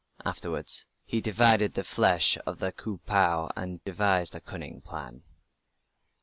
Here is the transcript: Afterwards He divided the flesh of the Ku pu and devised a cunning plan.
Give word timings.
Afterwards 0.25 0.87
He 1.05 1.21
divided 1.21 1.75
the 1.75 1.83
flesh 1.83 2.35
of 2.47 2.57
the 2.57 2.71
Ku 2.71 2.97
pu 3.05 3.49
and 3.55 3.83
devised 3.83 4.33
a 4.33 4.41
cunning 4.41 4.81
plan. 4.81 5.21